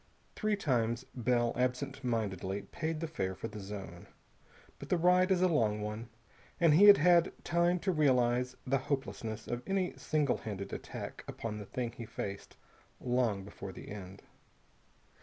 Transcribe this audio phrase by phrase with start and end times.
[0.35, 4.07] Three times Bell absent mindedly paid the fare for the zone.
[4.79, 6.09] But the ride is a long one,
[6.59, 11.59] and he had had time to realize the hopelessness of any single handed attack upon
[11.59, 12.57] the thing he faced
[12.99, 14.23] long before the end.